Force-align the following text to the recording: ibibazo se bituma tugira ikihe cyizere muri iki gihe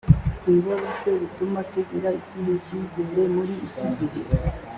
ibibazo 0.47 0.87
se 0.99 1.09
bituma 1.21 1.59
tugira 1.71 2.09
ikihe 2.19 2.51
cyizere 2.65 3.21
muri 3.35 3.53
iki 3.67 3.85
gihe 3.97 4.21